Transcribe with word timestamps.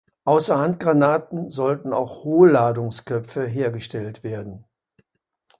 Außer 0.23 0.57
Handgranaten 0.57 1.51
sollten 1.51 1.93
auch 1.93 2.23
Hohlladungsköpfe 2.23 3.45
hergestellt 3.45 4.23
werden. 4.23 4.63